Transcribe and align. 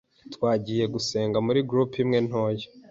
Twagiye 0.33 0.83
gusenga 0.93 1.37
muri 1.45 1.59
groupe 1.69 1.95
imwe 2.03 2.19
ntoya, 2.27 2.67